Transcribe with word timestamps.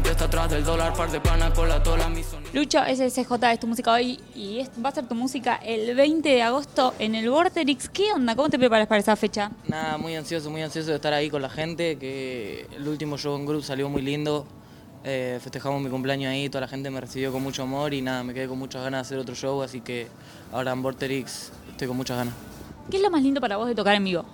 gente 0.00 0.12
está 0.12 0.24
atrás 0.24 0.50
del 0.50 0.64
dólar, 0.64 0.94
par 0.94 1.10
de 1.10 1.20
pana 1.20 1.52
con 1.52 1.68
la 1.68 1.82
tola, 1.82 2.08
mi 2.08 2.22
sonido. 2.22 2.50
Lucho, 2.54 2.78
SSJ 2.86 3.52
es 3.52 3.60
tu 3.60 3.66
música 3.66 3.92
hoy 3.92 4.18
y 4.34 4.60
es- 4.60 4.70
va 4.82 4.88
a 4.88 4.92
ser 4.92 5.06
tu 5.06 5.14
música 5.14 5.56
el 5.56 5.94
20 5.94 6.26
de 6.30 6.40
agosto 6.42 6.94
en 6.98 7.14
el 7.14 7.28
Vorterix. 7.28 7.90
¿Qué 7.90 8.10
onda? 8.12 8.34
¿Cómo 8.34 8.48
te 8.48 8.58
preparas 8.58 8.86
para 8.86 9.00
esa 9.00 9.14
fecha? 9.14 9.50
Nada, 9.68 9.98
muy 9.98 10.16
ansioso, 10.16 10.48
muy 10.50 10.62
ansioso 10.62 10.88
de 10.88 10.96
estar 10.96 11.12
ahí 11.12 11.28
con 11.28 11.42
la 11.42 11.50
gente, 11.50 11.98
que 11.98 12.66
el 12.74 12.88
último 12.88 13.18
show 13.18 13.36
en 13.36 13.44
group 13.44 13.62
salió 13.62 13.90
muy 13.90 14.00
lindo. 14.00 14.46
Eh, 15.04 15.38
festejamos 15.42 15.82
mi 15.82 15.90
cumpleaños 15.90 16.30
ahí, 16.32 16.48
toda 16.48 16.62
la 16.62 16.68
gente 16.68 16.88
me 16.88 17.00
recibió 17.02 17.30
con 17.30 17.42
mucho 17.42 17.62
amor 17.64 17.92
y 17.92 18.00
nada, 18.00 18.22
me 18.24 18.32
quedé 18.32 18.48
con 18.48 18.58
muchas 18.58 18.82
ganas 18.82 19.00
de 19.00 19.14
hacer 19.14 19.18
otro 19.18 19.34
show, 19.34 19.62
así 19.62 19.82
que 19.82 20.06
ahora 20.50 20.72
en 20.72 20.80
Vorterix 20.82 21.52
estoy 21.70 21.88
con 21.88 21.96
muchas 21.98 22.16
ganas. 22.16 22.34
¿Qué 22.90 22.96
es 22.96 23.02
lo 23.02 23.10
más 23.10 23.22
lindo 23.22 23.40
para 23.40 23.58
vos 23.58 23.68
de 23.68 23.74
tocar 23.74 23.96
en 23.96 24.04
vivo? 24.04 24.24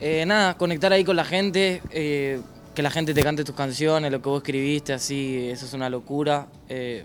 Eh, 0.00 0.24
nada, 0.26 0.54
conectar 0.56 0.92
ahí 0.92 1.04
con 1.04 1.14
la 1.16 1.24
gente, 1.24 1.82
eh, 1.90 2.40
que 2.74 2.82
la 2.82 2.90
gente 2.90 3.14
te 3.14 3.22
cante 3.22 3.44
tus 3.44 3.54
canciones, 3.54 4.10
lo 4.10 4.22
que 4.22 4.28
vos 4.28 4.42
escribiste, 4.42 4.92
así, 4.92 5.48
eso 5.48 5.66
es 5.66 5.72
una 5.74 5.90
locura. 5.90 6.46
Eh, 6.68 7.04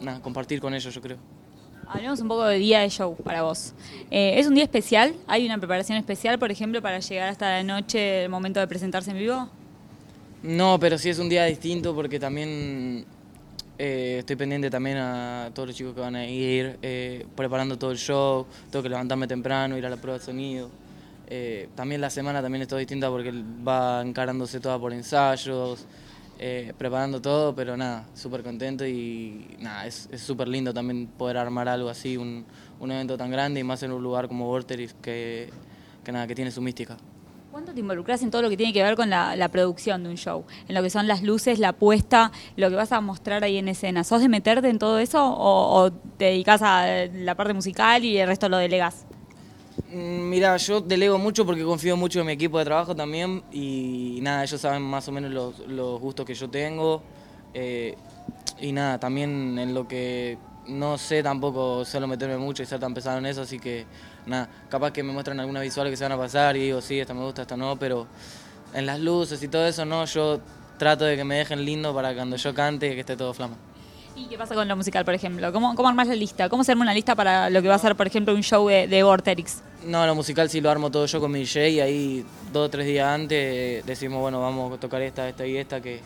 nada, 0.00 0.20
compartir 0.20 0.60
con 0.60 0.74
ellos, 0.74 0.94
yo 0.94 1.00
creo. 1.00 1.18
Hablemos 1.86 2.20
un 2.20 2.28
poco 2.28 2.44
de 2.44 2.58
día 2.58 2.80
de 2.80 2.88
show 2.88 3.16
para 3.16 3.42
vos. 3.42 3.72
Eh, 4.10 4.34
¿Es 4.38 4.46
un 4.46 4.54
día 4.54 4.62
especial? 4.62 5.14
¿Hay 5.26 5.44
una 5.44 5.58
preparación 5.58 5.98
especial, 5.98 6.38
por 6.38 6.52
ejemplo, 6.52 6.80
para 6.80 7.00
llegar 7.00 7.28
hasta 7.28 7.48
la 7.50 7.62
noche, 7.64 8.24
el 8.24 8.28
momento 8.28 8.60
de 8.60 8.68
presentarse 8.68 9.10
en 9.10 9.18
vivo? 9.18 9.48
No, 10.42 10.78
pero 10.78 10.96
sí 10.98 11.10
es 11.10 11.18
un 11.18 11.28
día 11.28 11.44
distinto 11.44 11.94
porque 11.94 12.20
también 12.20 13.04
eh, 13.76 14.16
estoy 14.20 14.36
pendiente 14.36 14.70
también 14.70 14.98
a 14.98 15.50
todos 15.52 15.68
los 15.68 15.76
chicos 15.76 15.94
que 15.94 16.00
van 16.00 16.14
a 16.14 16.26
ir 16.26 16.78
eh, 16.80 17.26
preparando 17.34 17.76
todo 17.76 17.90
el 17.90 17.98
show, 17.98 18.46
tengo 18.70 18.82
que 18.82 18.88
levantarme 18.88 19.26
temprano, 19.26 19.76
ir 19.76 19.84
a 19.84 19.90
la 19.90 19.96
prueba 19.96 20.18
de 20.18 20.24
sonido. 20.24 20.70
Eh, 21.32 21.68
también 21.76 22.00
la 22.00 22.10
semana 22.10 22.42
también 22.42 22.62
es 22.62 22.68
todo 22.68 22.80
distinta 22.80 23.08
porque 23.08 23.32
va 23.32 24.02
encarándose 24.02 24.58
toda 24.58 24.80
por 24.80 24.92
ensayos, 24.92 25.86
eh, 26.40 26.72
preparando 26.76 27.22
todo, 27.22 27.54
pero 27.54 27.76
nada, 27.76 28.04
súper 28.14 28.42
contento 28.42 28.84
y 28.84 29.56
nada, 29.60 29.86
es 29.86 30.08
súper 30.16 30.48
lindo 30.48 30.74
también 30.74 31.06
poder 31.06 31.36
armar 31.36 31.68
algo 31.68 31.88
así, 31.88 32.16
un, 32.16 32.44
un 32.80 32.90
evento 32.90 33.16
tan 33.16 33.30
grande 33.30 33.60
y 33.60 33.62
más 33.62 33.80
en 33.84 33.92
un 33.92 34.02
lugar 34.02 34.26
como 34.26 34.46
Vorterix 34.46 34.92
que, 34.94 35.50
que 36.02 36.10
nada, 36.10 36.26
que 36.26 36.34
tiene 36.34 36.50
su 36.50 36.60
mística. 36.60 36.96
¿Cuánto 37.52 37.72
te 37.74 37.80
involucras 37.80 38.22
en 38.22 38.30
todo 38.30 38.42
lo 38.42 38.48
que 38.48 38.56
tiene 38.56 38.72
que 38.72 38.82
ver 38.82 38.96
con 38.96 39.10
la, 39.10 39.36
la 39.36 39.48
producción 39.48 40.02
de 40.02 40.08
un 40.08 40.16
show? 40.16 40.44
En 40.66 40.74
lo 40.74 40.82
que 40.82 40.90
son 40.90 41.06
las 41.06 41.22
luces, 41.22 41.58
la 41.58 41.72
puesta, 41.72 42.32
lo 42.56 42.70
que 42.70 42.76
vas 42.76 42.90
a 42.90 43.00
mostrar 43.00 43.44
ahí 43.44 43.56
en 43.56 43.68
escena. 43.68 44.02
¿Sos 44.02 44.20
de 44.20 44.28
meterte 44.28 44.68
en 44.68 44.78
todo 44.78 44.98
eso 44.98 45.24
o, 45.24 45.80
o 45.80 45.92
te 45.92 46.26
dedicas 46.26 46.62
a 46.62 47.06
la 47.12 47.34
parte 47.36 47.52
musical 47.52 48.04
y 48.04 48.18
el 48.18 48.26
resto 48.28 48.48
lo 48.48 48.56
delegas? 48.56 49.04
Mm, 49.88 50.28
Mira, 50.28 50.56
yo 50.56 50.80
delego 50.80 51.18
mucho 51.18 51.44
porque 51.44 51.64
confío 51.64 51.96
mucho 51.96 52.20
en 52.20 52.26
mi 52.26 52.32
equipo 52.32 52.58
de 52.58 52.64
trabajo 52.64 52.94
también 52.94 53.42
y 53.52 54.18
nada, 54.22 54.44
ellos 54.44 54.60
saben 54.60 54.82
más 54.82 55.08
o 55.08 55.12
menos 55.12 55.30
los, 55.66 56.00
gustos 56.00 56.26
que 56.26 56.34
yo 56.34 56.48
tengo 56.48 57.02
eh, 57.54 57.96
y 58.60 58.72
nada, 58.72 58.98
también 58.98 59.58
en 59.58 59.74
lo 59.74 59.88
que 59.88 60.38
no 60.68 60.98
sé 60.98 61.22
tampoco 61.22 61.84
suelo 61.84 62.06
meterme 62.06 62.36
mucho 62.36 62.62
y 62.62 62.66
ser 62.66 62.78
tan 62.78 62.94
pesado 62.94 63.18
en 63.18 63.26
eso, 63.26 63.42
así 63.42 63.58
que 63.58 63.86
nada, 64.26 64.48
capaz 64.68 64.92
que 64.92 65.02
me 65.02 65.12
muestran 65.12 65.40
algunas 65.40 65.62
visuales 65.62 65.90
que 65.90 65.96
se 65.96 66.04
van 66.04 66.12
a 66.12 66.18
pasar 66.18 66.56
y 66.56 66.60
digo, 66.60 66.80
sí, 66.80 67.00
esta 67.00 67.14
me 67.14 67.22
gusta, 67.22 67.42
esta 67.42 67.56
no, 67.56 67.76
pero 67.76 68.06
en 68.74 68.86
las 68.86 69.00
luces 69.00 69.42
y 69.42 69.48
todo 69.48 69.66
eso 69.66 69.84
no, 69.84 70.04
yo 70.04 70.40
trato 70.78 71.04
de 71.04 71.16
que 71.16 71.24
me 71.24 71.36
dejen 71.36 71.64
lindo 71.64 71.94
para 71.94 72.14
cuando 72.14 72.36
yo 72.36 72.54
cante 72.54 72.94
que 72.94 73.00
esté 73.00 73.16
todo 73.16 73.34
flama. 73.34 73.56
¿Y 74.16 74.26
qué 74.26 74.36
pasa 74.36 74.54
con 74.54 74.66
lo 74.66 74.76
musical, 74.76 75.04
por 75.04 75.14
ejemplo? 75.14 75.52
¿Cómo, 75.52 75.74
cómo 75.74 75.88
armás 75.88 76.08
la 76.08 76.14
lista? 76.14 76.48
¿Cómo 76.48 76.64
se 76.64 76.72
arma 76.72 76.82
una 76.82 76.94
lista 76.94 77.14
para 77.14 77.48
lo 77.50 77.62
que 77.62 77.68
va 77.68 77.76
a 77.76 77.78
ser, 77.78 77.96
por 77.96 78.06
ejemplo, 78.06 78.34
un 78.34 78.42
show 78.42 78.68
de, 78.68 78.86
de 78.86 79.02
Vorterix? 79.02 79.62
No, 79.84 80.06
lo 80.06 80.14
musical 80.14 80.50
sí 80.50 80.60
lo 80.60 80.70
armo 80.70 80.90
todo 80.90 81.06
yo 81.06 81.20
con 81.20 81.30
mi 81.30 81.40
DJ 81.40 81.70
y 81.70 81.80
ahí 81.80 82.26
dos 82.52 82.66
o 82.66 82.70
tres 82.70 82.86
días 82.86 83.08
antes 83.08 83.84
decimos, 83.86 84.20
bueno, 84.20 84.40
vamos 84.40 84.72
a 84.74 84.80
tocar 84.80 85.00
esta, 85.02 85.28
esta 85.28 85.46
y 85.46 85.56
esta 85.56 85.80
que... 85.80 86.00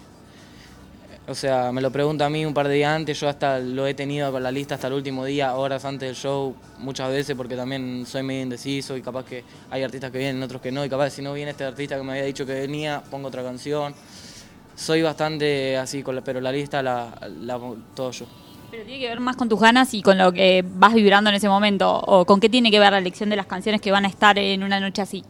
O 1.26 1.34
sea, 1.34 1.72
me 1.72 1.80
lo 1.80 1.90
pregunta 1.90 2.26
a 2.26 2.30
mí 2.30 2.44
un 2.44 2.52
par 2.52 2.68
de 2.68 2.74
días 2.74 2.94
antes, 2.94 3.18
yo 3.18 3.30
hasta 3.30 3.58
lo 3.58 3.86
he 3.86 3.94
tenido 3.94 4.30
con 4.30 4.42
la 4.42 4.52
lista 4.52 4.74
hasta 4.74 4.88
el 4.88 4.92
último 4.92 5.24
día, 5.24 5.54
horas 5.56 5.82
antes 5.86 6.06
del 6.06 6.14
show, 6.14 6.54
muchas 6.78 7.08
veces 7.08 7.34
porque 7.34 7.56
también 7.56 8.04
soy 8.06 8.22
medio 8.22 8.42
indeciso 8.42 8.94
y 8.94 9.00
capaz 9.00 9.24
que 9.24 9.42
hay 9.70 9.82
artistas 9.82 10.10
que 10.10 10.18
vienen, 10.18 10.42
otros 10.42 10.60
que 10.60 10.70
no, 10.70 10.84
y 10.84 10.90
capaz 10.90 11.10
si 11.10 11.22
no 11.22 11.32
viene 11.32 11.52
este 11.52 11.64
artista 11.64 11.96
que 11.96 12.02
me 12.02 12.12
había 12.12 12.24
dicho 12.24 12.44
que 12.44 12.52
venía, 12.52 13.02
pongo 13.10 13.28
otra 13.28 13.42
canción. 13.42 13.94
Soy 14.76 15.02
bastante 15.02 15.76
así, 15.76 16.02
con 16.02 16.16
la- 16.16 16.22
pero 16.24 16.40
la 16.40 16.50
lista 16.52 16.82
la, 16.82 17.12
todo 17.94 18.10
yo. 18.10 18.26
Pero 18.70 18.84
tiene 18.84 19.00
que 19.00 19.08
ver 19.08 19.20
más 19.20 19.36
con 19.36 19.48
tus 19.48 19.60
ganas 19.60 19.94
y 19.94 20.02
con 20.02 20.18
lo 20.18 20.32
que 20.32 20.64
vas 20.66 20.94
vibrando 20.94 21.30
en 21.30 21.36
ese 21.36 21.48
momento. 21.48 22.00
¿O 22.00 22.24
con 22.24 22.40
qué 22.40 22.48
tiene 22.48 22.70
que 22.72 22.80
ver 22.80 22.90
la 22.90 22.98
elección 22.98 23.30
de 23.30 23.36
las 23.36 23.46
canciones 23.46 23.80
que 23.80 23.92
van 23.92 24.04
a 24.04 24.08
estar 24.08 24.36
en 24.38 24.64
una 24.64 24.80
noche 24.80 25.00
así? 25.02 25.22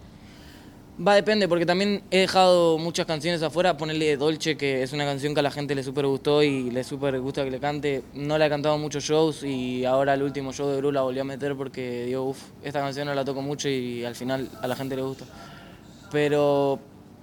Va, 1.06 1.14
depende, 1.16 1.48
porque 1.48 1.66
también 1.66 2.02
he 2.12 2.20
dejado 2.20 2.78
muchas 2.78 3.04
canciones 3.04 3.42
afuera. 3.42 3.76
Ponerle 3.76 4.16
Dolce, 4.16 4.56
que 4.56 4.82
es 4.84 4.92
una 4.92 5.04
canción 5.04 5.34
que 5.34 5.40
a 5.40 5.42
la 5.42 5.50
gente 5.50 5.74
le 5.74 5.82
súper 5.82 6.06
gustó 6.06 6.42
y 6.42 6.70
le 6.70 6.84
súper 6.84 7.20
gusta 7.20 7.44
que 7.44 7.50
le 7.50 7.58
cante. 7.58 8.02
No 8.14 8.38
la 8.38 8.46
he 8.46 8.48
cantado 8.48 8.76
en 8.76 8.80
muchos 8.80 9.04
shows 9.04 9.42
y 9.42 9.84
ahora 9.84 10.14
el 10.14 10.22
último 10.22 10.52
show 10.52 10.68
de 10.70 10.76
Bru 10.78 10.92
la 10.92 11.02
volví 11.02 11.18
a 11.18 11.24
meter 11.24 11.54
porque 11.56 12.04
digo, 12.06 12.22
uff, 12.22 12.40
esta 12.62 12.78
canción 12.80 13.08
no 13.08 13.14
la 13.14 13.24
toco 13.24 13.42
mucho 13.42 13.68
y 13.68 14.04
al 14.04 14.14
final 14.14 14.48
a 14.62 14.68
la 14.68 14.76
gente 14.76 14.94
le 14.96 15.02
gusta. 15.02 15.24
Pero 16.12 16.78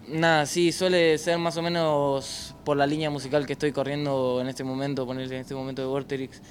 nada, 0.08 0.46
sí, 0.46 0.72
suele 0.72 1.18
ser 1.18 1.38
más 1.38 1.58
o 1.58 1.62
menos 1.62 2.56
por 2.64 2.78
la 2.78 2.86
línea 2.86 3.10
musical 3.10 3.46
que 3.46 3.54
estoy 3.54 3.72
corriendo 3.72 4.40
en 4.42 4.48
este 4.48 4.64
momento, 4.64 5.06
ponerle 5.06 5.36
en 5.36 5.42
este 5.42 5.56
momento 5.56 5.82
de 5.82 5.88
Vorterix. 5.88 6.42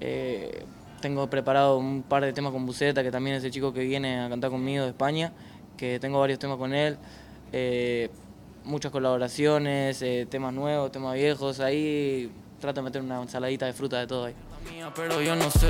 Eh, 0.00 0.64
tengo 1.00 1.28
preparado 1.28 1.78
un 1.78 2.02
par 2.02 2.24
de 2.24 2.32
temas 2.32 2.52
con 2.52 2.64
Buceta, 2.64 3.02
que 3.02 3.10
también 3.10 3.36
es 3.36 3.44
el 3.44 3.50
chico 3.50 3.72
que 3.72 3.80
viene 3.80 4.20
a 4.20 4.28
cantar 4.28 4.50
conmigo 4.50 4.84
de 4.84 4.90
España, 4.90 5.32
que 5.76 5.98
tengo 5.98 6.20
varios 6.20 6.38
temas 6.38 6.56
con 6.56 6.72
él. 6.72 6.96
Eh, 7.52 8.08
muchas 8.64 8.92
colaboraciones, 8.92 10.00
eh, 10.02 10.26
temas 10.30 10.54
nuevos, 10.54 10.92
temas 10.92 11.14
viejos, 11.14 11.60
ahí 11.60 12.30
trato 12.60 12.80
de 12.80 12.84
meter 12.84 13.02
una 13.02 13.20
ensaladita 13.20 13.66
de 13.66 13.72
fruta 13.72 13.98
de 13.98 14.06
todo 14.06 14.26
ahí. 14.26 14.34
Mía, 14.72 14.92
pero 14.94 15.20
yo 15.20 15.34
no 15.34 15.50
sé, 15.50 15.68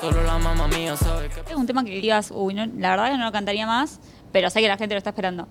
solo 0.00 0.22
la 0.22 0.36
mamá 0.36 0.68
mía 0.68 0.94
sabe 0.94 1.30
que 1.30 1.40
Es 1.40 1.56
un 1.56 1.66
tema 1.66 1.82
que 1.82 1.90
digas, 1.90 2.30
uy, 2.30 2.52
no, 2.52 2.66
la 2.66 2.90
verdad 2.90 3.12
que 3.12 3.18
no 3.18 3.24
lo 3.24 3.32
cantaría 3.32 3.66
más, 3.66 4.00
pero 4.32 4.50
sé 4.50 4.60
que 4.60 4.68
la 4.68 4.76
gente 4.76 4.94
lo 4.94 4.98
está 4.98 5.10
esperando. 5.10 5.48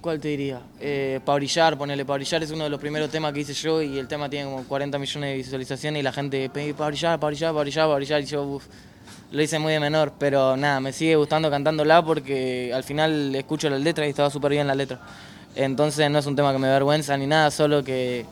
¿Cuál 0.00 0.20
te 0.20 0.28
diría? 0.28 0.60
Eh, 0.80 1.20
pa' 1.24 1.34
brillar, 1.34 1.76
ponele, 1.76 2.04
pa' 2.04 2.14
brillar 2.14 2.42
es 2.42 2.50
uno 2.50 2.64
de 2.64 2.70
los 2.70 2.78
primeros 2.80 3.10
temas 3.10 3.32
que 3.32 3.40
hice 3.40 3.54
yo 3.54 3.82
y 3.82 3.98
el 3.98 4.06
tema 4.08 4.28
tiene 4.28 4.50
como 4.50 4.64
40 4.64 4.98
millones 4.98 5.30
de 5.30 5.36
visualizaciones 5.36 6.00
y 6.00 6.02
la 6.02 6.12
gente, 6.12 6.48
"Pe- 6.50 6.74
pa' 6.74 6.86
brillar, 6.88 7.18
pa' 7.18 7.26
brillar, 7.28 7.52
pa' 7.54 7.60
brillar, 7.60 7.88
pa' 7.88 7.94
brillar 7.96 8.20
y 8.22 8.26
yo, 8.26 8.60
lo 9.32 9.42
hice 9.42 9.58
muy 9.58 9.72
de 9.72 9.80
menor, 9.80 10.12
pero 10.18 10.56
nada, 10.56 10.78
me 10.80 10.92
sigue 10.92 11.16
gustando 11.16 11.50
cantándola 11.50 12.04
porque 12.04 12.70
al 12.74 12.84
final 12.84 13.34
escucho 13.34 13.68
las 13.68 13.80
letras 13.80 14.06
y 14.06 14.10
estaba 14.10 14.30
súper 14.30 14.52
bien 14.52 14.66
la 14.66 14.74
letra. 14.74 15.00
Entonces 15.54 16.10
no 16.10 16.18
es 16.18 16.26
un 16.26 16.36
tema 16.36 16.52
que 16.52 16.58
me 16.58 16.68
avergüenza 16.68 17.16
ni 17.16 17.26
nada, 17.26 17.50
solo 17.50 17.82
que 17.82 18.24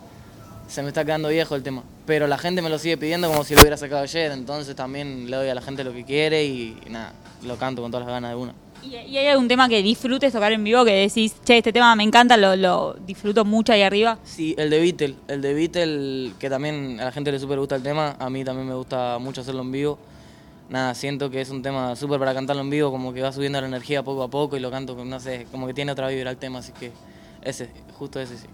se 0.68 0.82
me 0.82 0.88
está 0.88 1.04
quedando 1.04 1.28
viejo 1.30 1.56
el 1.56 1.62
tema. 1.62 1.82
Pero 2.06 2.26
la 2.26 2.38
gente 2.38 2.62
me 2.62 2.68
lo 2.68 2.78
sigue 2.78 2.96
pidiendo 2.96 3.28
como 3.28 3.44
si 3.44 3.54
lo 3.54 3.60
hubiera 3.62 3.76
sacado 3.76 4.02
ayer, 4.02 4.30
entonces 4.32 4.76
también 4.76 5.30
le 5.30 5.36
doy 5.36 5.48
a 5.48 5.54
la 5.54 5.62
gente 5.62 5.82
lo 5.84 5.92
que 5.92 6.04
quiere 6.04 6.44
y, 6.44 6.78
y 6.86 6.90
nada, 6.90 7.12
lo 7.42 7.56
canto 7.56 7.82
con 7.82 7.90
todas 7.90 8.06
las 8.06 8.14
ganas 8.14 8.30
de 8.30 8.36
una. 8.36 8.54
¿Y, 8.84 9.16
hay 9.16 9.26
algún 9.26 9.48
tema 9.48 9.68
que 9.68 9.82
disfrutes 9.82 10.32
tocar 10.32 10.52
en 10.52 10.64
vivo 10.64 10.84
que 10.84 10.92
decís, 10.92 11.34
che, 11.44 11.58
este 11.58 11.72
tema 11.72 11.94
me 11.96 12.02
encanta, 12.02 12.36
lo, 12.36 12.56
lo 12.56 12.94
disfruto 13.06 13.44
mucho 13.44 13.72
ahí 13.72 13.82
arriba? 13.82 14.18
Sí, 14.24 14.54
el 14.58 14.70
de 14.70 14.80
Beatle, 14.80 15.14
el 15.28 15.40
de 15.40 15.54
Beatle, 15.54 16.32
que 16.38 16.50
también 16.50 17.00
a 17.00 17.06
la 17.06 17.12
gente 17.12 17.32
le 17.32 17.38
súper 17.38 17.58
gusta 17.58 17.76
el 17.76 17.82
tema, 17.82 18.16
a 18.18 18.30
mí 18.30 18.44
también 18.44 18.68
me 18.68 18.74
gusta 18.74 19.18
mucho 19.18 19.40
hacerlo 19.40 19.62
en 19.62 19.72
vivo. 19.72 19.98
Nada, 20.68 20.94
siento 20.94 21.30
que 21.30 21.40
es 21.40 21.50
un 21.50 21.62
tema 21.62 21.94
súper 21.94 22.18
para 22.18 22.34
cantarlo 22.34 22.62
en 22.62 22.70
vivo, 22.70 22.90
como 22.90 23.12
que 23.12 23.20
va 23.20 23.32
subiendo 23.32 23.60
la 23.60 23.66
energía 23.66 24.02
poco 24.02 24.22
a 24.22 24.28
poco 24.28 24.56
y 24.56 24.60
lo 24.60 24.70
canto, 24.70 25.02
no 25.04 25.20
sé, 25.20 25.46
como 25.50 25.66
que 25.66 25.74
tiene 25.74 25.92
otra 25.92 26.08
vibra 26.08 26.30
el 26.30 26.36
tema, 26.36 26.60
así 26.60 26.72
que 26.72 26.90
ese, 27.42 27.68
justo 27.98 28.20
ese 28.20 28.38
sí. 28.38 28.46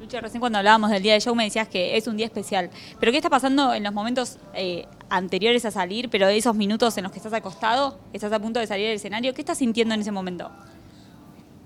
Lucho, 0.00 0.18
recién 0.18 0.40
cuando 0.40 0.56
hablábamos 0.56 0.90
del 0.90 1.02
día 1.02 1.12
de 1.12 1.20
show 1.20 1.34
me 1.34 1.44
decías 1.44 1.68
que 1.68 1.98
es 1.98 2.06
un 2.06 2.16
día 2.16 2.24
especial. 2.24 2.70
¿Pero 2.98 3.12
qué 3.12 3.18
está 3.18 3.28
pasando 3.28 3.74
en 3.74 3.84
los 3.84 3.92
momentos 3.92 4.38
eh, 4.54 4.86
anteriores 5.10 5.66
a 5.66 5.70
salir, 5.70 6.08
pero 6.08 6.26
esos 6.28 6.56
minutos 6.56 6.96
en 6.96 7.04
los 7.04 7.12
que 7.12 7.18
estás 7.18 7.34
acostado, 7.34 8.00
estás 8.14 8.32
a 8.32 8.38
punto 8.38 8.60
de 8.60 8.66
salir 8.66 8.86
del 8.86 8.96
escenario, 8.96 9.34
qué 9.34 9.42
estás 9.42 9.58
sintiendo 9.58 9.94
en 9.94 10.00
ese 10.00 10.10
momento? 10.10 10.50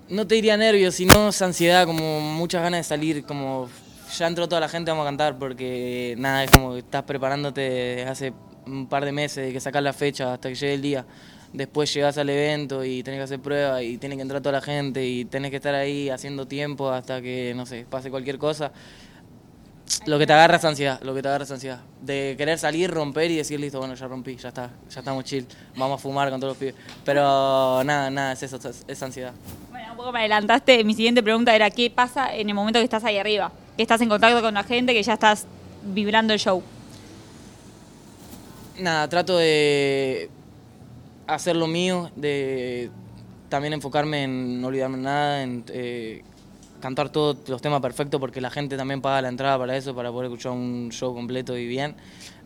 No 0.09 0.27
te 0.27 0.35
diría 0.35 0.57
nervios, 0.57 0.97
sino 0.97 1.31
ansiedad, 1.41 1.87
como 1.87 2.21
muchas 2.21 2.61
ganas 2.61 2.81
de 2.81 2.85
salir, 2.85 3.25
como 3.25 3.69
ya 4.19 4.27
entró 4.27 4.49
toda 4.49 4.61
la 4.61 4.69
gente, 4.69 4.91
vamos 4.91 5.05
a 5.05 5.11
cantar, 5.11 5.39
porque 5.39 6.17
nada, 6.19 6.43
es 6.43 6.51
como 6.51 6.73
que 6.73 6.81
estás 6.81 7.05
preparándote 7.05 8.05
hace 8.05 8.33
un 8.67 8.89
par 8.89 9.05
de 9.05 9.13
meses, 9.13 9.47
de 9.47 9.53
que 9.53 9.61
sacas 9.61 9.83
la 9.83 9.93
fecha 9.93 10.35
hasta 10.35 10.49
que 10.49 10.57
llegue 10.57 10.75
el 10.75 10.83
día. 10.83 11.07
Después 11.55 11.95
llegas 11.95 12.19
al 12.19 12.29
evento 12.29 12.85
y 12.85 13.05
tenés 13.05 13.21
que 13.21 13.25
hacer 13.25 13.39
pruebas 13.39 13.81
y 13.81 13.97
tiene 13.97 14.17
que 14.17 14.23
entrar 14.23 14.43
toda 14.43 14.55
la 14.55 14.61
gente 14.61 15.07
y 15.07 15.25
tenés 15.25 15.53
que 15.53 15.59
estar 15.59 15.73
ahí 15.73 16.11
haciendo 16.11 16.49
tiempo 16.49 16.91
hasta 16.91 17.23
que, 17.23 17.53
no 17.55 17.65
sé, 17.65 17.87
pase 17.89 18.11
cualquier 18.11 18.39
cosa. 18.39 18.73
Lo 20.07 20.19
que 20.19 20.27
te 20.27 20.33
agarra 20.33 20.57
es 20.57 20.65
ansiedad, 20.65 21.01
lo 21.03 21.15
que 21.15 21.23
te 21.23 21.29
agarra 21.29 21.45
es 21.45 21.51
ansiedad. 21.53 21.81
De 22.03 22.35
querer 22.37 22.59
salir, 22.59 22.91
romper 22.91 23.31
y 23.31 23.37
decir, 23.37 23.61
listo, 23.61 23.79
bueno, 23.79 23.95
ya 23.95 24.09
rompí, 24.09 24.35
ya 24.35 24.49
está, 24.49 24.69
ya 24.91 24.99
estamos 24.99 25.23
chill, 25.23 25.47
vamos 25.77 26.01
a 26.01 26.03
fumar 26.03 26.29
con 26.29 26.41
todos 26.41 26.55
los 26.55 26.59
pibes. 26.59 26.75
Pero 27.05 27.85
nada, 27.85 28.11
nada, 28.11 28.33
es 28.33 28.43
eso, 28.43 28.57
es, 28.57 28.85
es 28.89 29.03
ansiedad. 29.05 29.33
Bueno, 29.71 29.93
un 29.93 29.97
poco 29.97 30.11
me 30.11 30.19
adelantaste. 30.19 30.83
Mi 30.83 30.95
siguiente 30.95 31.23
pregunta 31.23 31.55
era, 31.55 31.71
¿qué 31.71 31.89
pasa 31.89 32.35
en 32.35 32.49
el 32.49 32.55
momento 32.57 32.81
que 32.81 32.85
estás 32.85 33.05
ahí 33.05 33.17
arriba? 33.17 33.53
Que 33.77 33.83
estás 33.85 34.01
en 34.01 34.09
contacto 34.09 34.43
con 34.43 34.55
la 34.55 34.65
gente, 34.65 34.93
que 34.93 35.05
ya 35.05 35.13
estás 35.13 35.47
vibrando 35.85 36.33
el 36.33 36.41
show. 36.41 36.65
Nada, 38.81 39.09
trato 39.09 39.39
de 39.39 40.31
hacer 41.37 41.57
lo 41.57 41.67
mío, 41.67 42.11
de 42.17 42.91
también 43.49 43.73
enfocarme 43.73 44.25
en 44.25 44.61
no 44.61 44.69
olvidarme 44.69 44.99
nada, 44.99 45.43
en 45.43 45.65
eh, 45.69 46.23
cantar 46.81 47.11
todos 47.11 47.49
los 47.49 47.63
temas 47.63 47.81
perfectos 47.81 48.21
porque 48.21 48.41
la 48.41 48.51
gente 48.51 48.77
también 48.77 49.01
paga 49.01 49.23
la 49.23 49.29
entrada 49.29 49.59
para 49.59 49.77
eso, 49.77 49.95
para 49.95 50.11
poder 50.11 50.27
escuchar 50.27 50.53
un 50.53 50.91
show 50.91 51.15
completo 51.15 51.57
y 51.57 51.67
bien. 51.67 51.95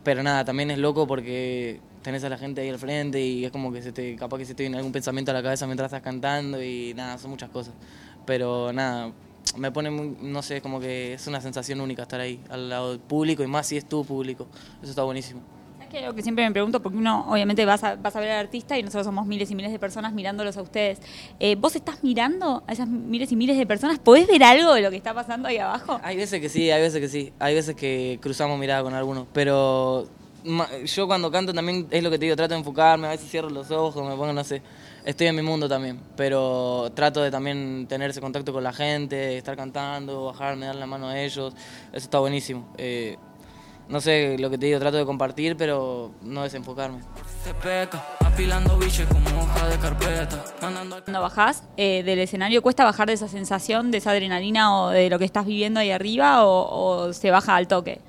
Pero 0.03 0.23
nada, 0.23 0.45
también 0.45 0.71
es 0.71 0.77
loco 0.77 1.07
porque 1.07 1.81
tenés 2.03 2.23
a 2.23 2.29
la 2.29 2.37
gente 2.37 2.61
ahí 2.61 2.69
al 2.69 2.79
frente 2.79 3.21
y 3.21 3.45
es 3.45 3.51
como 3.51 3.71
que 3.71 3.81
se 3.81 3.91
te, 3.91 4.15
capaz 4.15 4.37
que 4.37 4.45
se 4.45 4.55
te 4.55 4.63
viene 4.63 4.77
algún 4.77 4.91
pensamiento 4.91 5.31
a 5.31 5.33
la 5.33 5.43
cabeza 5.43 5.65
mientras 5.65 5.87
estás 5.87 6.01
cantando 6.01 6.61
y 6.63 6.93
nada, 6.93 7.17
son 7.17 7.31
muchas 7.31 7.49
cosas. 7.49 7.73
Pero 8.25 8.71
nada, 8.71 9.11
me 9.57 9.71
pone 9.71 9.89
muy, 9.89 10.15
no 10.21 10.41
sé, 10.41 10.61
como 10.61 10.79
que 10.79 11.13
es 11.13 11.27
una 11.27 11.41
sensación 11.41 11.81
única 11.81 12.03
estar 12.03 12.21
ahí, 12.21 12.39
al 12.49 12.69
lado 12.69 12.91
del 12.91 12.99
público 12.99 13.43
y 13.43 13.47
más 13.47 13.67
si 13.67 13.77
es 13.77 13.87
tu 13.87 14.05
público. 14.05 14.47
Eso 14.81 14.91
está 14.91 15.03
buenísimo. 15.03 15.58
Que 15.89 16.01
lo 16.01 16.13
que 16.13 16.21
siempre 16.21 16.45
me 16.45 16.51
pregunto, 16.51 16.81
porque 16.81 16.97
uno 16.97 17.25
obviamente 17.29 17.65
vas 17.65 17.83
a, 17.83 17.95
vas 17.95 18.15
a 18.15 18.19
ver 18.19 18.31
al 18.31 18.45
artista 18.45 18.77
y 18.77 18.83
nosotros 18.83 19.05
somos 19.05 19.25
miles 19.25 19.49
y 19.51 19.55
miles 19.55 19.71
de 19.71 19.79
personas 19.79 20.13
mirándolos 20.13 20.57
a 20.57 20.61
ustedes. 20.61 20.99
Eh, 21.39 21.55
¿Vos 21.55 21.75
estás 21.75 22.03
mirando 22.03 22.63
a 22.67 22.73
esas 22.73 22.87
miles 22.87 23.31
y 23.31 23.35
miles 23.35 23.57
de 23.57 23.65
personas? 23.65 23.99
¿Podés 23.99 24.27
ver 24.27 24.43
algo 24.43 24.73
de 24.73 24.81
lo 24.81 24.91
que 24.91 24.97
está 24.97 25.13
pasando 25.13 25.47
ahí 25.47 25.57
abajo? 25.57 25.99
Hay 26.03 26.17
veces 26.17 26.39
que 26.39 26.49
sí, 26.49 26.69
hay 26.69 26.81
veces 26.81 27.01
que 27.01 27.07
sí. 27.07 27.33
Hay 27.39 27.55
veces 27.55 27.75
que 27.75 28.19
cruzamos 28.21 28.59
mirada 28.59 28.83
con 28.83 28.93
algunos. 28.93 29.25
Pero 29.33 30.07
yo 30.85 31.07
cuando 31.07 31.31
canto 31.31 31.53
también 31.53 31.87
es 31.91 32.03
lo 32.03 32.09
que 32.09 32.17
te 32.17 32.25
digo, 32.25 32.35
trato 32.35 32.53
de 32.53 32.59
enfocarme, 32.59 33.07
a 33.07 33.11
veces 33.11 33.29
cierro 33.29 33.49
los 33.49 33.71
ojos, 33.71 34.03
me 34.03 34.15
pongo, 34.15 34.33
no 34.33 34.43
sé. 34.43 34.61
Estoy 35.05 35.27
en 35.27 35.35
mi 35.35 35.41
mundo 35.41 35.67
también, 35.67 35.99
pero 36.15 36.91
trato 36.93 37.21
de 37.21 37.31
también 37.31 37.87
tener 37.87 38.09
ese 38.09 38.21
contacto 38.21 38.53
con 38.53 38.63
la 38.63 38.73
gente, 38.73 39.37
estar 39.37 39.55
cantando, 39.55 40.25
bajarme, 40.25 40.65
dar 40.65 40.75
la 40.75 40.85
mano 40.85 41.07
a 41.07 41.19
ellos. 41.19 41.53
Eso 41.91 41.97
está 42.05 42.19
buenísimo. 42.19 42.73
Eh, 42.77 43.17
no 43.89 43.99
sé 43.99 44.37
lo 44.37 44.49
que 44.49 44.57
te 44.57 44.67
digo, 44.67 44.79
trato 44.79 44.97
de 44.97 45.05
compartir, 45.05 45.57
pero 45.57 46.11
no 46.21 46.43
desenfocarme. 46.43 46.99
Cuando 51.03 51.21
bajás 51.21 51.63
eh, 51.75 52.03
del 52.03 52.19
escenario, 52.19 52.61
¿cuesta 52.61 52.83
bajar 52.83 53.07
de 53.07 53.13
esa 53.13 53.27
sensación, 53.27 53.89
de 53.89 53.97
esa 53.97 54.11
adrenalina 54.11 54.75
o 54.75 54.89
de 54.89 55.09
lo 55.09 55.17
que 55.17 55.25
estás 55.25 55.45
viviendo 55.45 55.79
ahí 55.79 55.89
arriba 55.91 56.45
o, 56.45 57.07
o 57.07 57.13
se 57.13 57.31
baja 57.31 57.55
al 57.55 57.67
toque? 57.67 57.99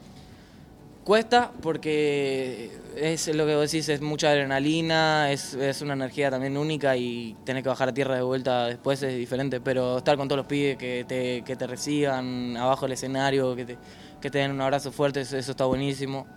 Cuesta 1.11 1.51
porque 1.61 2.71
es 2.95 3.27
lo 3.35 3.45
que 3.45 3.57
vos 3.57 3.69
decís, 3.69 3.89
es 3.89 4.01
mucha 4.01 4.31
adrenalina, 4.31 5.33
es, 5.33 5.55
es 5.55 5.83
una 5.83 5.95
energía 5.95 6.31
también 6.31 6.57
única 6.57 6.97
y 6.97 7.37
tener 7.45 7.65
que 7.65 7.69
bajar 7.69 7.89
a 7.89 7.93
tierra 7.93 8.15
de 8.15 8.23
vuelta 8.23 8.67
después 8.67 9.03
es 9.03 9.17
diferente, 9.17 9.61
pero 9.61 9.99
estar 9.99 10.17
con 10.17 10.29
todos 10.29 10.37
los 10.37 10.47
pibes 10.47 10.77
que 10.77 11.05
te, 11.09 11.43
que 11.43 11.57
te 11.57 11.67
reciban 11.67 12.57
abajo 12.57 12.83
del 12.87 12.93
escenario, 12.93 13.57
que 13.57 13.65
te, 13.65 13.79
que 14.21 14.31
te 14.31 14.39
den 14.39 14.53
un 14.53 14.61
abrazo 14.61 14.93
fuerte, 14.93 15.23
eso, 15.23 15.37
está 15.37 15.65
buenísimo. 15.65 16.29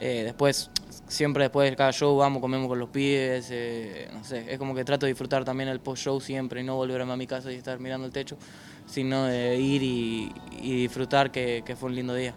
Eh, 0.00 0.22
después, 0.24 0.72
siempre 1.06 1.44
después 1.44 1.70
de 1.70 1.76
cada 1.76 1.92
show 1.92 2.16
vamos, 2.16 2.40
comemos 2.40 2.66
con 2.66 2.80
los 2.80 2.88
pibes, 2.88 3.46
eh, 3.52 4.08
no 4.12 4.24
sé, 4.24 4.52
es 4.52 4.58
como 4.58 4.74
que 4.74 4.84
trato 4.84 5.06
de 5.06 5.12
disfrutar 5.12 5.44
también 5.44 5.68
el 5.68 5.78
post-show 5.78 6.20
siempre 6.20 6.62
y 6.62 6.64
no 6.64 6.74
volverme 6.74 7.12
a 7.12 7.16
mi 7.16 7.28
casa 7.28 7.52
y 7.52 7.54
estar 7.54 7.78
mirando 7.78 8.08
el 8.08 8.12
techo, 8.12 8.36
sino 8.86 9.26
de 9.26 9.56
ir 9.56 9.84
y, 9.84 10.32
disfrutar 10.62 11.30
que 11.30 11.76
fue 11.78 11.90
un 11.90 11.94
lindo 11.94 12.12
día. 12.12 12.34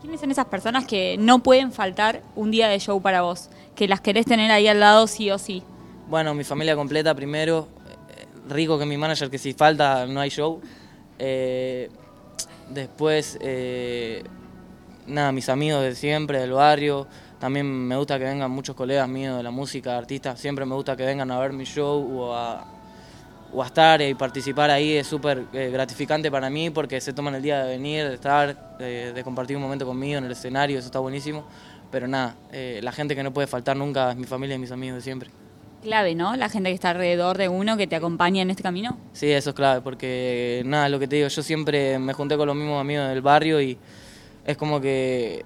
¿Quiénes 0.00 0.20
son 0.20 0.30
esas 0.30 0.46
personas 0.46 0.84
que 0.86 1.16
no 1.18 1.40
pueden 1.40 1.72
faltar 1.72 2.22
un 2.36 2.50
día 2.50 2.68
de 2.68 2.78
show 2.78 3.02
para 3.02 3.22
vos? 3.22 3.50
Que 3.74 3.88
las 3.88 4.00
querés 4.00 4.26
tener 4.26 4.50
ahí 4.50 4.68
al 4.68 4.78
lado 4.80 5.06
sí 5.06 5.30
o 5.30 5.38
sí. 5.38 5.62
Bueno, 6.08 6.34
mi 6.34 6.44
familia 6.44 6.76
completa 6.76 7.14
primero. 7.14 7.68
eh, 8.10 8.26
Rico 8.48 8.78
que 8.78 8.86
mi 8.86 8.96
manager, 8.96 9.28
que 9.28 9.38
si 9.38 9.52
falta 9.54 10.06
no 10.06 10.20
hay 10.20 10.30
show. 10.30 10.60
Eh, 11.18 11.90
después, 12.70 13.38
eh, 13.40 14.22
nada, 15.06 15.32
mis 15.32 15.48
amigos 15.48 15.82
de 15.82 15.94
siempre, 15.94 16.40
del 16.40 16.52
barrio. 16.52 17.08
También 17.40 17.66
me 17.66 17.96
gusta 17.96 18.18
que 18.18 18.24
vengan 18.24 18.50
muchos 18.50 18.76
colegas 18.76 19.08
míos 19.08 19.36
de 19.36 19.42
la 19.42 19.50
música, 19.50 19.96
artistas. 19.98 20.38
Siempre 20.40 20.64
me 20.64 20.74
gusta 20.74 20.96
que 20.96 21.04
vengan 21.04 21.30
a 21.30 21.38
ver 21.40 21.52
mi 21.52 21.64
show 21.64 22.20
o 22.20 22.34
a, 22.34 22.64
o 23.52 23.62
a 23.62 23.66
estar 23.66 24.00
y 24.02 24.14
participar 24.14 24.70
ahí. 24.70 24.96
Es 24.96 25.06
súper 25.06 25.44
eh, 25.52 25.70
gratificante 25.72 26.30
para 26.30 26.50
mí 26.50 26.70
porque 26.70 27.00
se 27.00 27.12
toman 27.12 27.34
el 27.34 27.42
día 27.42 27.64
de 27.64 27.70
venir, 27.70 28.08
de 28.08 28.14
estar, 28.14 28.76
de, 28.78 29.12
de 29.12 29.24
compartir 29.24 29.56
un 29.56 29.62
momento 29.62 29.86
conmigo 29.86 30.18
en 30.18 30.24
el 30.24 30.32
escenario. 30.32 30.78
Eso 30.78 30.86
está 30.86 30.98
buenísimo. 30.98 31.44
Pero 31.90 32.06
nada, 32.06 32.36
eh, 32.52 32.80
la 32.82 32.92
gente 32.92 33.16
que 33.16 33.22
no 33.22 33.32
puede 33.32 33.46
faltar 33.46 33.76
nunca 33.76 34.10
es 34.10 34.16
mi 34.16 34.24
familia 34.24 34.56
y 34.56 34.58
mis 34.58 34.70
amigos 34.70 34.96
de 34.96 35.02
siempre. 35.02 35.30
Clave, 35.82 36.14
¿no? 36.14 36.36
La 36.36 36.48
gente 36.48 36.70
que 36.70 36.74
está 36.74 36.90
alrededor 36.90 37.38
de 37.38 37.48
uno, 37.48 37.76
que 37.76 37.86
te 37.86 37.96
acompaña 37.96 38.42
en 38.42 38.50
este 38.50 38.62
camino. 38.62 38.98
Sí, 39.12 39.30
eso 39.30 39.50
es 39.50 39.56
clave, 39.56 39.80
porque 39.80 40.62
nada, 40.66 40.88
lo 40.88 40.98
que 40.98 41.06
te 41.06 41.16
digo, 41.16 41.28
yo 41.28 41.42
siempre 41.42 41.98
me 41.98 42.12
junté 42.12 42.36
con 42.36 42.46
los 42.46 42.56
mismos 42.56 42.80
amigos 42.80 43.08
del 43.08 43.22
barrio 43.22 43.60
y 43.60 43.78
es 44.44 44.56
como 44.56 44.80
que, 44.80 45.44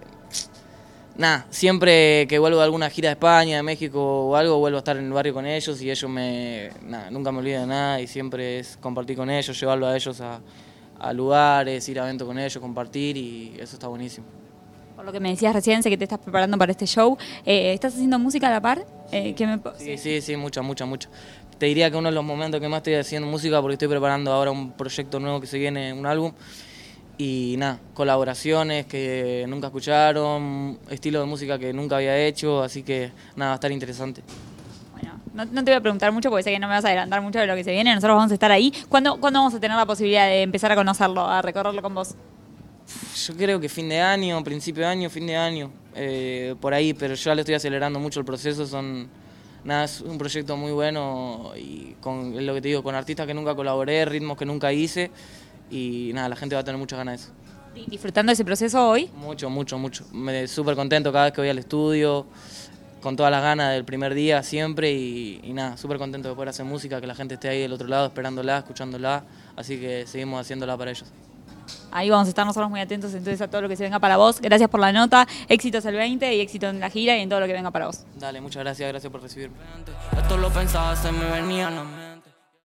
nada, 1.16 1.46
siempre 1.50 2.26
que 2.28 2.38
vuelvo 2.38 2.58
de 2.58 2.64
alguna 2.64 2.90
gira 2.90 3.08
de 3.08 3.12
España, 3.14 3.56
de 3.56 3.62
México 3.62 4.00
o 4.28 4.36
algo, 4.36 4.58
vuelvo 4.58 4.78
a 4.78 4.80
estar 4.80 4.96
en 4.96 5.04
el 5.06 5.12
barrio 5.12 5.34
con 5.34 5.46
ellos 5.46 5.80
y 5.82 5.90
ellos 5.90 6.10
me, 6.10 6.70
nada, 6.86 7.10
nunca 7.10 7.30
me 7.32 7.38
olvidan 7.38 7.62
de 7.62 7.66
nada 7.68 8.00
y 8.00 8.06
siempre 8.06 8.58
es 8.60 8.76
compartir 8.80 9.16
con 9.16 9.30
ellos, 9.30 9.58
llevarlo 9.58 9.86
a 9.86 9.96
ellos 9.96 10.20
a, 10.20 10.40
a 10.98 11.12
lugares, 11.12 11.88
ir 11.88 12.00
a 12.00 12.04
eventos 12.04 12.26
con 12.26 12.38
ellos, 12.38 12.58
compartir 12.58 13.16
y 13.16 13.54
eso 13.58 13.76
está 13.76 13.88
buenísimo. 13.88 14.26
Por 14.96 15.04
lo 15.06 15.12
que 15.12 15.20
me 15.20 15.30
decías 15.30 15.52
recién, 15.54 15.82
sé 15.82 15.90
que 15.90 15.96
te 15.98 16.04
estás 16.04 16.18
preparando 16.20 16.56
para 16.58 16.70
este 16.70 16.86
show. 16.86 17.16
Eh, 17.44 17.72
¿Estás 17.72 17.94
haciendo 17.94 18.18
música 18.18 18.48
a 18.48 18.50
la 18.52 18.60
par? 18.60 18.86
Eh, 19.10 19.34
¿qué 19.34 19.46
me 19.46 19.58
po- 19.58 19.72
Sí, 19.76 19.98
sí, 19.98 20.20
sí, 20.20 20.36
mucha, 20.36 20.62
mucha, 20.62 20.84
mucha. 20.86 21.08
Te 21.58 21.66
diría 21.66 21.90
que 21.90 21.96
uno 21.96 22.08
de 22.08 22.14
los 22.14 22.24
momentos 22.24 22.60
que 22.60 22.68
más 22.68 22.78
estoy 22.78 22.94
haciendo 22.94 23.26
música 23.26 23.60
porque 23.60 23.74
estoy 23.74 23.88
preparando 23.88 24.32
ahora 24.32 24.50
un 24.50 24.72
proyecto 24.72 25.18
nuevo 25.18 25.40
que 25.40 25.46
se 25.46 25.58
viene, 25.58 25.92
un 25.92 26.06
álbum. 26.06 26.32
Y 27.18 27.56
nada, 27.58 27.78
colaboraciones 27.94 28.86
que 28.86 29.44
nunca 29.48 29.66
escucharon, 29.68 30.78
estilo 30.90 31.20
de 31.20 31.26
música 31.26 31.58
que 31.58 31.72
nunca 31.72 31.96
había 31.96 32.16
hecho, 32.18 32.62
así 32.62 32.82
que 32.82 33.12
nada, 33.36 33.50
va 33.50 33.52
a 33.52 33.56
estar 33.56 33.70
interesante. 33.70 34.22
Bueno, 34.92 35.20
no, 35.34 35.44
no 35.44 35.64
te 35.64 35.70
voy 35.70 35.78
a 35.78 35.80
preguntar 35.80 36.10
mucho 36.10 36.30
porque 36.30 36.42
sé 36.42 36.50
que 36.50 36.58
no 36.58 36.68
me 36.68 36.74
vas 36.74 36.84
a 36.84 36.88
adelantar 36.88 37.20
mucho 37.20 37.38
de 37.38 37.46
lo 37.46 37.54
que 37.54 37.64
se 37.64 37.72
viene. 37.72 37.94
Nosotros 37.94 38.16
vamos 38.16 38.30
a 38.30 38.34
estar 38.34 38.50
ahí. 38.50 38.72
¿Cuándo, 38.88 39.20
¿cuándo 39.20 39.40
vamos 39.40 39.54
a 39.54 39.60
tener 39.60 39.76
la 39.76 39.86
posibilidad 39.86 40.26
de 40.26 40.42
empezar 40.42 40.72
a 40.72 40.74
conocerlo, 40.74 41.26
a 41.26 41.42
recorrerlo 41.42 41.82
con 41.82 41.94
vos? 41.94 42.14
Yo 43.26 43.36
creo 43.36 43.60
que 43.60 43.68
fin 43.68 43.88
de 43.88 44.00
año, 44.00 44.42
principio 44.42 44.82
de 44.82 44.88
año, 44.88 45.10
fin 45.10 45.26
de 45.26 45.36
año, 45.36 45.70
eh, 45.94 46.54
por 46.60 46.74
ahí, 46.74 46.94
pero 46.94 47.14
yo 47.14 47.24
ya 47.30 47.34
le 47.34 47.42
estoy 47.42 47.54
acelerando 47.54 48.00
mucho 48.00 48.20
el 48.20 48.26
proceso, 48.26 48.66
son 48.66 49.08
nada, 49.64 49.84
es 49.84 50.00
un 50.00 50.18
proyecto 50.18 50.56
muy 50.56 50.72
bueno 50.72 51.52
y 51.56 51.94
con 52.00 52.44
lo 52.44 52.54
que 52.54 52.60
te 52.60 52.68
digo, 52.68 52.82
con 52.82 52.94
artistas 52.94 53.26
que 53.26 53.34
nunca 53.34 53.54
colaboré, 53.54 54.04
ritmos 54.04 54.36
que 54.36 54.44
nunca 54.44 54.72
hice 54.72 55.10
y 55.70 56.10
nada, 56.14 56.28
la 56.28 56.36
gente 56.36 56.54
va 56.54 56.60
a 56.60 56.64
tener 56.64 56.78
muchas 56.78 56.98
ganas 56.98 57.18
de 57.20 57.24
eso. 57.24 57.32
Di- 57.74 57.86
¿Disfrutando 57.86 58.32
ese 58.32 58.44
proceso 58.44 58.86
hoy? 58.88 59.08
Mucho, 59.16 59.48
mucho, 59.48 59.78
mucho. 59.78 60.04
Me 60.12 60.46
súper 60.46 60.76
contento 60.76 61.10
cada 61.12 61.24
vez 61.26 61.32
que 61.32 61.40
voy 61.40 61.50
al 61.50 61.58
estudio, 61.58 62.26
con 63.00 63.16
todas 63.16 63.32
las 63.32 63.42
ganas 63.42 63.72
del 63.72 63.84
primer 63.84 64.14
día 64.14 64.42
siempre 64.42 64.92
y, 64.92 65.40
y 65.42 65.52
nada, 65.52 65.76
súper 65.76 65.98
contento 65.98 66.28
de 66.28 66.34
poder 66.34 66.50
hacer 66.50 66.64
música, 66.66 67.00
que 67.00 67.06
la 67.06 67.14
gente 67.14 67.34
esté 67.34 67.48
ahí 67.48 67.60
del 67.62 67.72
otro 67.72 67.88
lado 67.88 68.06
esperándola, 68.06 68.58
escuchándola, 68.58 69.24
así 69.56 69.78
que 69.80 70.06
seguimos 70.06 70.40
haciéndola 70.40 70.76
para 70.76 70.90
ellos. 70.90 71.08
Ahí 71.92 72.10
vamos 72.10 72.26
a 72.26 72.30
estar 72.30 72.44
nosotros 72.46 72.70
muy 72.70 72.80
atentos 72.80 73.12
entonces 73.14 73.40
a 73.40 73.48
todo 73.48 73.62
lo 73.62 73.68
que 73.68 73.76
se 73.76 73.82
venga 73.84 73.98
para 73.98 74.16
vos. 74.16 74.40
Gracias 74.40 74.68
por 74.68 74.80
la 74.80 74.92
nota, 74.92 75.26
éxitos 75.48 75.84
el 75.84 75.94
20 75.94 76.34
y 76.34 76.40
éxito 76.40 76.68
en 76.68 76.80
la 76.80 76.90
gira 76.90 77.16
y 77.16 77.20
en 77.20 77.28
todo 77.28 77.40
lo 77.40 77.46
que 77.46 77.52
venga 77.52 77.70
para 77.70 77.86
vos. 77.86 78.04
Dale, 78.18 78.40
muchas 78.40 78.62
gracias, 78.62 78.88
gracias 78.88 79.10
por 79.12 79.22
recibirme. 79.22 79.56